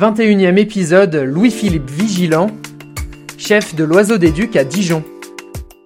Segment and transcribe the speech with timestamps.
[0.00, 2.46] 21e épisode, Louis-Philippe Vigilant,
[3.36, 5.04] chef de l'Oiseau des Ducs à Dijon.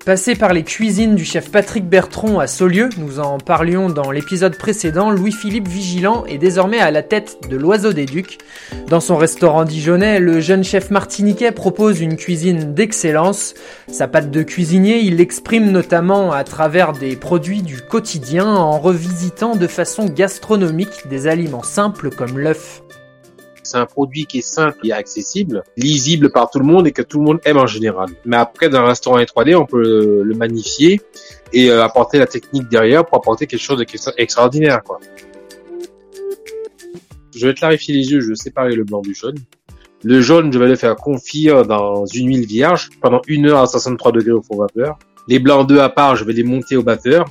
[0.06, 4.56] Passé par les cuisines du chef Patrick Bertron à Saulieu, nous en parlions dans l'épisode
[4.56, 8.38] précédent, Louis-Philippe Vigilant est désormais à la tête de l'Oiseau des Ducs.
[8.88, 13.54] Dans son restaurant dijonnais, le jeune chef martiniquais propose une cuisine d'excellence.
[13.88, 19.56] Sa patte de cuisinier, il l'exprime notamment à travers des produits du quotidien en revisitant
[19.56, 22.83] de façon gastronomique des aliments simples comme l'œuf.
[23.64, 27.02] C'est un produit qui est simple et accessible, lisible par tout le monde et que
[27.02, 28.10] tout le monde aime en général.
[28.26, 31.00] Mais après, dans un restaurant 3D, on peut le magnifier
[31.52, 33.82] et euh, apporter la technique derrière pour apporter quelque chose
[34.16, 35.00] d'extraordinaire, quoi.
[37.34, 39.36] Je vais clarifier les yeux, je vais séparer le blanc du jaune.
[40.04, 43.66] Le jaune, je vais le faire confire dans une huile vierge pendant une heure à
[43.66, 44.98] 63 degrés au four vapeur.
[45.26, 47.24] Les blancs d'œufs à part, je vais les monter au batteur.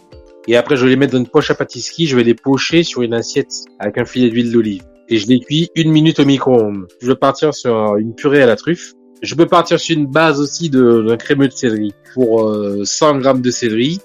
[0.47, 2.83] Et après, je vais les mettre dans une poche à pâtisserie, je vais les pocher
[2.83, 6.25] sur une assiette avec un filet d'huile d'olive et je les cuis une minute au
[6.25, 6.87] micro-ondes.
[7.01, 8.93] Je veux partir sur une purée à la truffe.
[9.21, 11.93] Je peux partir sur une base aussi d'un crémeux de céleri.
[12.13, 13.99] Pour 100 euh, grammes de céleri,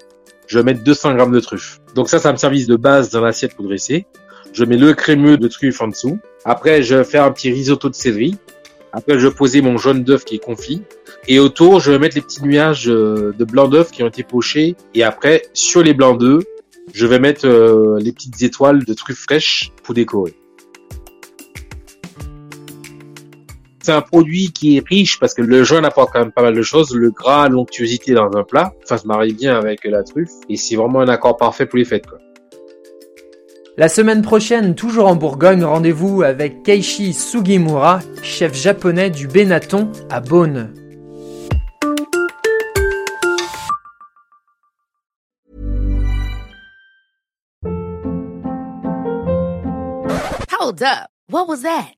[0.46, 1.80] je vais mettre 200 grammes de truffe.
[1.94, 4.06] Donc ça, ça me service de base dans l'assiette pour dresser.
[4.52, 6.18] Je mets le crémeux de truffe en dessous.
[6.44, 8.36] Après, je vais faire un petit risotto de céleri.
[8.92, 10.83] Après, je vais poser mon jaune d'œuf qui est confit.
[11.27, 14.22] Et autour, je vais mettre les petits nuages euh, de blanc d'œuf qui ont été
[14.22, 14.77] pochés.
[14.94, 16.44] Et après, sur les blancs d'œufs,
[16.94, 20.34] je vais mettre euh, les petites étoiles de truffes fraîches pour décorer.
[23.89, 26.55] C'est un produit qui est riche parce que le jaune apporte quand même pas mal
[26.55, 26.95] de choses.
[26.95, 30.77] Le gras, l'onctuosité dans un plat, ça se marie bien avec la truffe et c'est
[30.77, 32.07] vraiment un accord parfait pour les fêtes.
[32.07, 32.18] Quoi.
[33.79, 40.20] La semaine prochaine, toujours en Bourgogne, rendez-vous avec Keishi Sugimura, chef japonais du Benaton à
[40.20, 40.74] Beaune.
[50.61, 51.08] Hold up.
[51.30, 51.98] What was that?